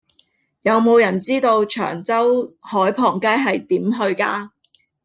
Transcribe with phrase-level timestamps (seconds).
[0.63, 4.49] 有無人知道長洲海傍街係點去㗎